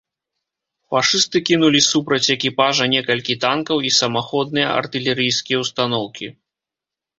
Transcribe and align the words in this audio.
Фашысты 0.93 1.37
кінулі 1.49 1.81
супраць 1.91 2.31
экіпажа 2.37 2.89
некалькі 2.95 3.37
танкаў 3.45 3.77
і 3.91 3.93
самаходныя 3.99 4.67
артылерыйскія 4.81 5.57
ўстаноўкі. 5.69 6.27